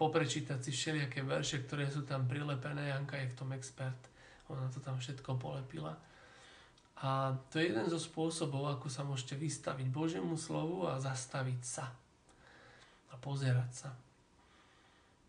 poprečítať 0.00 0.56
si 0.64 0.72
všelijaké 0.72 1.20
verše, 1.20 1.60
ktoré 1.60 1.84
sú 1.92 2.08
tam 2.08 2.24
prilepené. 2.24 2.88
Janka 2.88 3.20
je 3.20 3.28
v 3.28 3.36
tom 3.36 3.52
expert. 3.52 4.00
Ona 4.48 4.72
to 4.72 4.80
tam 4.80 4.96
všetko 4.96 5.36
polepila. 5.36 5.92
A 7.04 7.36
to 7.52 7.60
je 7.60 7.68
jeden 7.68 7.84
zo 7.84 8.00
spôsobov, 8.00 8.64
ako 8.64 8.88
sa 8.88 9.04
môžete 9.04 9.36
vystaviť 9.36 9.92
Božiemu 9.92 10.40
slovu 10.40 10.88
a 10.88 10.96
zastaviť 10.96 11.60
sa. 11.60 11.92
A 13.12 13.14
pozerať 13.20 13.70
sa. 13.76 13.90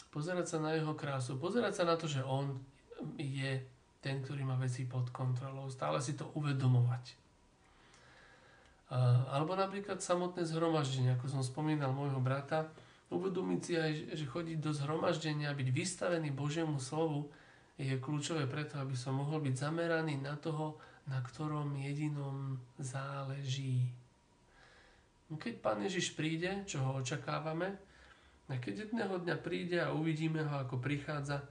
Pozerať 0.07 0.55
sa 0.55 0.57
na 0.63 0.71
jeho 0.71 0.95
krásu. 0.95 1.35
Pozerať 1.35 1.73
sa 1.75 1.83
na 1.83 1.99
to, 1.99 2.07
že 2.07 2.23
on 2.23 2.55
je 3.19 3.59
ten, 4.01 4.19
ktorý 4.19 4.43
má 4.43 4.57
veci 4.57 4.89
pod 4.89 5.13
kontrolou. 5.13 5.69
Stále 5.69 6.01
si 6.01 6.17
to 6.17 6.33
uvedomovať. 6.33 7.21
Alebo 9.31 9.55
napríklad 9.55 10.03
samotné 10.03 10.43
zhromaždenie, 10.43 11.15
ako 11.15 11.29
som 11.29 11.41
spomínal 11.45 11.95
môjho 11.95 12.19
brata, 12.19 12.67
Uvedomiť 13.11 13.59
si 13.59 13.73
aj, 13.75 13.91
že 14.15 14.23
chodiť 14.23 14.57
do 14.63 14.71
zhromaždenia, 14.71 15.51
byť 15.51 15.67
vystavený 15.67 16.31
Božiemu 16.31 16.79
slovu 16.79 17.27
je 17.75 17.99
kľúčové 17.99 18.47
preto, 18.47 18.79
aby 18.79 18.95
som 18.95 19.19
mohol 19.19 19.43
byť 19.43 19.67
zameraný 19.67 20.15
na 20.23 20.39
toho, 20.39 20.79
na 21.11 21.19
ktorom 21.19 21.75
jedinom 21.75 22.55
záleží. 22.79 23.91
No 25.27 25.35
keď 25.35 25.59
Pán 25.59 25.83
Ježiš 25.83 26.15
príde, 26.15 26.63
čo 26.63 26.79
ho 26.87 27.03
očakávame, 27.03 27.75
a 28.47 28.55
keď 28.59 28.87
jedného 28.87 29.19
dňa 29.19 29.35
príde 29.43 29.79
a 29.83 29.91
uvidíme 29.91 30.47
ho, 30.47 30.55
ako 30.63 30.79
prichádza, 30.79 31.43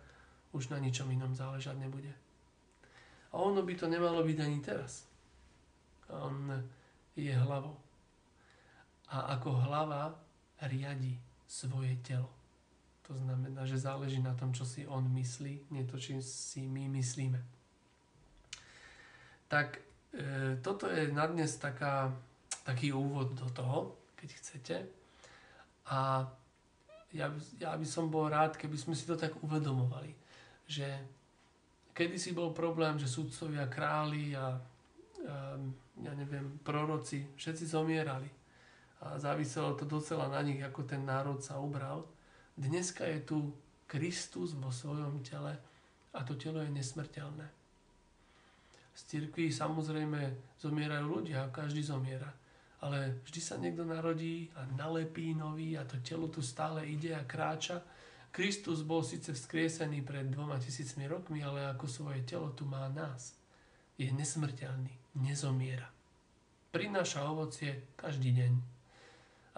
už 0.56 0.72
na 0.72 0.80
ničom 0.80 1.12
inom 1.12 1.36
záležať 1.36 1.76
nebude. 1.76 2.12
A 3.30 3.38
ono 3.38 3.62
by 3.62 3.74
to 3.78 3.86
nemalo 3.86 4.26
byť 4.26 4.38
ani 4.42 4.58
teraz. 4.58 5.06
On 6.10 6.50
je 7.14 7.30
hlavou. 7.30 7.78
A 9.10 9.38
ako 9.38 9.54
hlava 9.66 10.14
riadi 10.66 11.14
svoje 11.46 11.98
telo. 12.02 12.30
To 13.10 13.14
znamená, 13.18 13.66
že 13.66 13.78
záleží 13.78 14.22
na 14.22 14.34
tom, 14.34 14.54
čo 14.54 14.62
si 14.62 14.86
on 14.86 15.02
myslí, 15.10 15.74
nie 15.74 15.82
to, 15.82 15.98
či 15.98 16.22
si 16.22 16.62
my 16.62 16.86
myslíme. 16.94 17.42
Tak 19.50 19.82
e, 20.14 20.62
toto 20.62 20.86
je 20.86 21.10
na 21.10 21.26
dnes 21.26 21.50
taká, 21.58 22.14
taký 22.62 22.94
úvod 22.94 23.34
do 23.34 23.50
toho, 23.50 23.98
keď 24.14 24.28
chcete. 24.38 24.76
A 25.90 26.22
ja, 27.10 27.34
ja 27.58 27.74
by 27.74 27.86
som 27.86 28.06
bol 28.06 28.30
rád, 28.30 28.54
keby 28.54 28.78
sme 28.78 28.94
si 28.94 29.10
to 29.10 29.18
tak 29.18 29.34
uvedomovali, 29.42 30.14
že 30.70 30.86
kedysi 31.92 32.32
bol 32.32 32.54
problém, 32.54 32.98
že 32.98 33.10
sudcovia, 33.10 33.66
králi 33.66 34.34
a, 34.36 34.56
a 34.56 35.36
ja 36.00 36.12
neviem, 36.16 36.58
proroci, 36.64 37.36
všetci 37.36 37.64
zomierali 37.66 38.30
a 39.00 39.16
záviselo 39.16 39.72
to 39.74 39.88
docela 39.88 40.28
na 40.28 40.44
nich, 40.44 40.60
ako 40.60 40.84
ten 40.84 41.08
národ 41.08 41.40
sa 41.40 41.56
ubral. 41.56 42.04
Dneska 42.52 43.08
je 43.08 43.20
tu 43.24 43.38
Kristus 43.88 44.52
vo 44.52 44.68
svojom 44.68 45.24
tele 45.24 45.56
a 46.12 46.20
to 46.20 46.36
telo 46.36 46.60
je 46.60 46.68
nesmrteľné. 46.68 47.46
Z 48.92 49.00
cirkví 49.08 49.48
samozrejme 49.48 50.36
zomierajú 50.60 51.04
ľudia, 51.08 51.48
každý 51.48 51.80
zomiera. 51.80 52.28
Ale 52.80 53.24
vždy 53.24 53.40
sa 53.40 53.56
niekto 53.56 53.84
narodí 53.84 54.48
a 54.56 54.64
nalepí 54.76 55.32
nový 55.32 55.76
a 55.76 55.84
to 55.84 56.00
telo 56.04 56.28
tu 56.28 56.44
stále 56.44 56.84
ide 56.84 57.16
a 57.16 57.24
kráča. 57.24 57.80
Kristus 58.30 58.86
bol 58.86 59.02
síce 59.02 59.34
vzkriesený 59.34 60.06
pred 60.06 60.30
dvoma 60.30 60.62
tisícmi 60.62 61.10
rokmi, 61.10 61.42
ale 61.42 61.66
ako 61.66 61.90
svoje 61.90 62.22
telo 62.22 62.54
tu 62.54 62.62
má 62.62 62.86
nás. 62.86 63.34
Je 63.98 64.06
nesmrteľný, 64.06 64.94
nezomiera. 65.18 65.90
Prináša 66.70 67.26
ovocie 67.26 67.90
každý 67.98 68.30
deň 68.30 68.52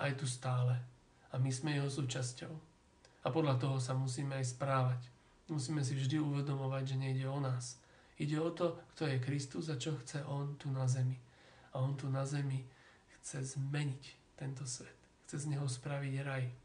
a 0.00 0.08
je 0.08 0.14
tu 0.16 0.24
stále. 0.24 0.80
A 1.32 1.36
my 1.36 1.52
sme 1.52 1.76
jeho 1.76 1.92
súčasťou. 1.92 2.52
A 3.22 3.26
podľa 3.28 3.60
toho 3.60 3.76
sa 3.76 3.92
musíme 3.92 4.40
aj 4.40 4.56
správať. 4.56 5.00
Musíme 5.52 5.84
si 5.84 5.92
vždy 5.92 6.16
uvedomovať, 6.24 6.96
že 6.96 7.00
nejde 7.00 7.28
o 7.28 7.36
nás. 7.36 7.76
Ide 8.16 8.40
o 8.40 8.48
to, 8.56 8.80
kto 8.96 9.04
je 9.04 9.24
Kristus 9.24 9.68
a 9.68 9.76
čo 9.76 10.00
chce 10.00 10.24
On 10.24 10.56
tu 10.56 10.72
na 10.72 10.88
zemi. 10.88 11.20
A 11.76 11.84
On 11.84 11.92
tu 11.92 12.08
na 12.08 12.24
zemi 12.24 12.64
chce 13.20 13.44
zmeniť 13.56 14.04
tento 14.40 14.64
svet. 14.64 14.96
Chce 15.28 15.44
z 15.44 15.56
neho 15.56 15.68
spraviť 15.68 16.14
raj. 16.24 16.61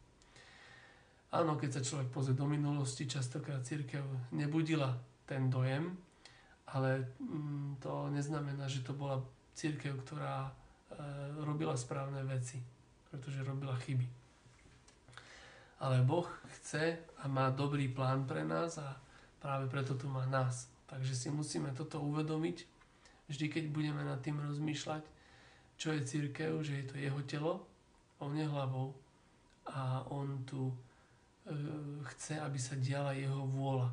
Áno, 1.27 1.59
keď 1.59 1.79
sa 1.79 1.81
človek 1.83 2.07
pozrie 2.11 2.37
do 2.39 2.47
minulosti, 2.47 3.03
častokrát 3.03 3.65
církev 3.67 4.03
nebudila 4.31 4.95
ten 5.27 5.51
dojem, 5.51 5.91
ale 6.71 7.15
mm, 7.19 7.83
to 7.83 8.07
neznamená, 8.11 8.67
že 8.71 8.83
to 8.83 8.95
bola 8.95 9.19
církev, 9.51 9.99
ktorá 10.07 10.47
e, 10.47 10.51
robila 11.43 11.75
správne 11.75 12.23
veci 12.23 12.63
pretože 13.09 13.43
robila 13.43 13.75
chyby. 13.75 14.07
Ale 15.79 16.01
Boh 16.01 16.27
chce 16.57 16.97
a 17.21 17.27
má 17.29 17.49
dobrý 17.53 17.87
plán 17.87 18.25
pre 18.25 18.43
nás 18.43 18.81
a 18.81 18.97
práve 19.39 19.69
preto 19.69 19.93
tu 19.93 20.09
má 20.09 20.25
nás. 20.25 20.67
Takže 20.87 21.13
si 21.15 21.29
musíme 21.29 21.71
toto 21.75 22.01
uvedomiť, 22.01 22.65
vždy 23.29 23.45
keď 23.51 23.63
budeme 23.69 24.01
nad 24.03 24.19
tým 24.23 24.39
rozmýšľať, 24.39 25.03
čo 25.77 25.93
je 25.93 26.07
církev, 26.07 26.57
že 26.65 26.81
je 26.81 26.85
to 26.89 26.95
jeho 26.97 27.21
telo, 27.29 27.53
on 28.17 28.33
je 28.33 28.47
hlavou 28.49 28.97
a 29.69 30.01
on 30.09 30.41
tu 30.47 30.73
chce, 32.13 32.39
aby 32.39 32.59
sa 32.59 32.75
diala 32.75 33.15
jeho 33.15 33.47
vôľa. 33.47 33.89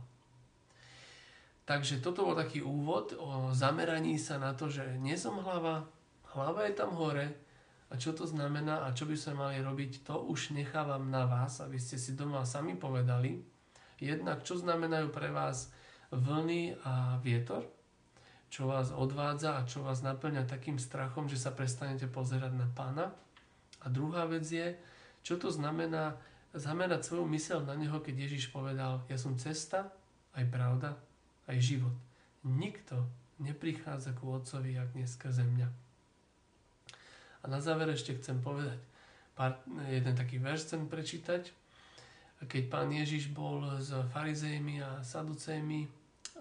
Takže 1.64 2.04
toto 2.04 2.28
bol 2.28 2.36
taký 2.36 2.60
úvod 2.60 3.16
o 3.16 3.48
zameraní 3.56 4.20
sa 4.20 4.36
na 4.36 4.52
to, 4.52 4.68
že 4.68 4.84
nie 5.00 5.16
som 5.16 5.40
hlava, 5.40 5.88
hlava 6.36 6.68
je 6.68 6.74
tam 6.76 6.92
hore, 6.92 7.32
a 7.88 7.96
čo 7.96 8.12
to 8.12 8.26
znamená 8.26 8.84
a 8.84 8.92
čo 8.92 9.06
by 9.06 9.16
sme 9.16 9.34
mali 9.38 9.56
robiť, 9.62 10.04
to 10.04 10.18
už 10.28 10.52
nechávam 10.52 11.08
na 11.08 11.24
vás, 11.24 11.62
aby 11.62 11.78
ste 11.78 11.94
si 11.94 12.18
doma 12.18 12.42
sami 12.42 12.74
povedali. 12.74 13.40
Jednak, 14.02 14.42
čo 14.42 14.58
znamenajú 14.58 15.14
pre 15.14 15.30
vás 15.30 15.70
vlny 16.10 16.82
a 16.82 17.16
vietor, 17.22 17.64
čo 18.50 18.66
vás 18.66 18.90
odvádza 18.90 19.56
a 19.56 19.66
čo 19.66 19.86
vás 19.86 20.02
naplňa 20.02 20.44
takým 20.44 20.76
strachom, 20.76 21.30
že 21.30 21.38
sa 21.38 21.54
prestanete 21.54 22.10
pozerať 22.10 22.52
na 22.52 22.66
pána. 22.66 23.14
A 23.80 23.86
druhá 23.88 24.26
vec 24.26 24.44
je, 24.44 24.74
čo 25.22 25.38
to 25.38 25.54
znamená 25.54 26.18
zamerať 26.54 27.02
svoju 27.02 27.26
mysel 27.34 27.66
na 27.66 27.74
neho, 27.74 27.98
keď 27.98 28.30
Ježiš 28.30 28.54
povedal, 28.54 29.02
ja 29.10 29.18
som 29.18 29.34
cesta, 29.34 29.90
aj 30.38 30.46
pravda, 30.50 30.94
aj 31.50 31.58
život. 31.58 31.94
Nikto 32.46 33.04
neprichádza 33.42 34.14
ku 34.14 34.30
Otcovi, 34.30 34.78
ak 34.78 34.94
nie 34.94 35.06
skrze. 35.06 35.42
A 37.42 37.44
na 37.50 37.60
záver 37.60 37.90
ešte 37.92 38.16
chcem 38.16 38.38
povedať, 38.40 38.78
pár, 39.34 39.60
jeden 39.90 40.14
taký 40.14 40.38
verš 40.38 40.70
chcem 40.70 40.86
prečítať. 40.86 41.52
Keď 42.44 42.62
pán 42.70 42.88
Ježiš 42.92 43.34
bol 43.34 43.60
s 43.80 43.90
farizejmi 43.90 44.80
a 44.80 45.02
saducejmi 45.02 45.88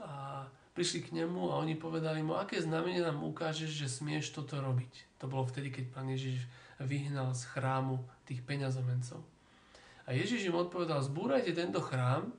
a 0.03 0.45
prišli 0.73 1.09
k 1.09 1.23
nemu 1.23 1.53
a 1.53 1.59
oni 1.61 1.75
povedali 1.79 2.21
mu, 2.21 2.35
aké 2.35 2.59
znamenie 2.59 3.01
nám 3.01 3.23
ukážeš, 3.23 3.71
že 3.71 3.87
smieš 3.87 4.35
toto 4.35 4.59
robiť. 4.59 5.19
To 5.23 5.31
bolo 5.31 5.47
vtedy, 5.47 5.71
keď 5.71 5.85
pán 5.95 6.11
Ježiš 6.11 6.43
vyhnal 6.81 7.31
z 7.31 7.45
chrámu 7.55 8.03
tých 8.27 8.43
peňazomencov. 8.43 9.32
A 10.03 10.11
Ježiš 10.11 10.47
im 10.51 10.59
odpovedal, 10.59 10.99
zbúrajte 10.99 11.55
tento 11.55 11.79
chrám 11.79 12.31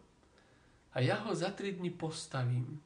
a 0.93 0.97
ja 1.01 1.21
ho 1.25 1.33
za 1.33 1.51
tri 1.51 1.73
dni 1.73 1.91
postavím. 1.91 2.81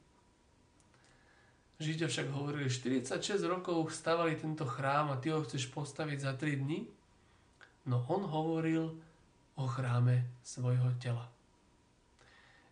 Židia 1.79 2.11
však 2.11 2.27
hovorili, 2.35 2.67
46 2.67 3.39
rokov 3.47 3.91
stavali 3.91 4.35
tento 4.35 4.67
chrám 4.67 5.15
a 5.15 5.19
ty 5.19 5.31
ho 5.31 5.39
chceš 5.43 5.71
postaviť 5.71 6.17
za 6.19 6.35
3 6.35 6.59
dní? 6.59 6.87
No 7.87 8.03
on 8.11 8.27
hovoril 8.27 8.99
o 9.55 9.65
chráme 9.67 10.27
svojho 10.43 10.91
tela. 10.99 11.31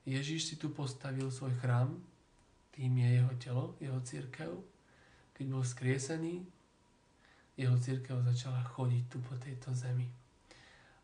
Ježíš 0.04 0.52
si 0.52 0.56
tu 0.56 0.72
postavil 0.72 1.32
svoj 1.32 1.56
chrám 1.60 2.00
tým 2.78 2.94
je 2.98 3.10
jeho 3.10 3.34
telo, 3.42 3.66
jeho 3.82 3.98
církev. 4.06 4.54
Keď 5.34 5.46
bol 5.50 5.66
skriesený, 5.66 6.46
jeho 7.58 7.74
církev 7.82 8.22
začala 8.22 8.62
chodiť 8.62 9.04
tu 9.10 9.18
po 9.26 9.34
tejto 9.42 9.74
zemi. 9.74 10.06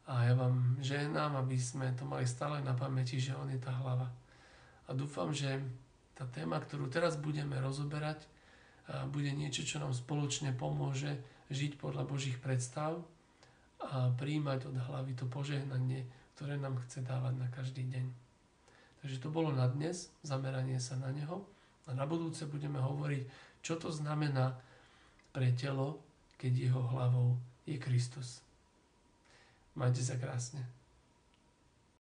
A 0.04 0.28
ja 0.28 0.36
vám 0.36 0.76
žehnám, 0.84 1.39
aby 1.39 1.56
sme 1.56 1.96
to 1.96 2.04
mali 2.04 2.28
stále 2.28 2.60
na 2.60 2.76
pamäti, 2.76 3.24
že 3.24 3.32
on 3.39 3.48
je 3.48 3.56
tá 3.56 3.72
hlava. 3.72 4.12
A 4.88 4.92
dúfam, 4.92 5.32
že 5.32 5.63
tá 6.12 6.28
téma, 6.28 6.60
ktorú 6.60 6.92
teraz 6.92 7.16
budeme 7.16 7.56
rozoberať, 7.63 8.28
bude 9.16 9.32
niečo, 9.32 9.63
čo 9.63 9.80
nám 9.80 9.96
spoločne 9.96 10.52
pomôže 10.52 11.24
žiť 11.48 11.80
podľa 11.80 12.04
Božích 12.04 12.36
predstav 12.44 13.00
a 13.80 14.12
príjmať 14.12 14.68
od 14.68 14.76
hlavy 14.76 15.16
to 15.16 15.24
požehnanie, 15.32 16.04
ktoré 16.36 16.60
nám 16.60 16.84
chce 16.84 17.00
dávať 17.00 17.39
na 17.39 17.48
každý 17.48 17.88
deň. 17.88 18.06
Takže 19.00 19.24
to 19.24 19.32
bolo 19.32 19.56
na 19.56 19.72
dnes, 19.72 20.12
zameranie 20.20 20.84
sa 20.84 21.00
na 21.00 21.16
Neho. 21.16 21.48
A 21.88 21.96
na 21.96 22.04
budúce 22.04 22.44
budeme 22.44 22.80
hovoriť, 22.80 23.24
čo 23.63 23.80
to 23.80 23.88
znamená 23.88 24.60
pre 25.32 25.56
telo, 25.56 26.04
keď 26.36 26.52
jeho 26.68 26.84
hlavou 26.92 27.39
je 27.63 27.80
Kristus. 27.80 28.43
Majte 29.74 30.06
sa 30.06 30.16
krásne. 30.22 30.83